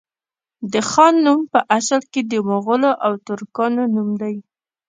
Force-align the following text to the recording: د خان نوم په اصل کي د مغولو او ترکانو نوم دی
د 0.73 0.73
خان 0.89 1.13
نوم 1.25 1.41
په 1.53 1.59
اصل 1.77 2.01
کي 2.11 2.21
د 2.31 2.33
مغولو 2.49 2.91
او 3.05 3.11
ترکانو 3.27 3.83
نوم 3.95 4.09
دی 4.21 4.35